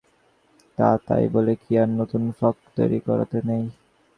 [0.77, 3.63] তা, তাই বলে কি আর নূতন ফ্রক তৈরি করাতে নেই।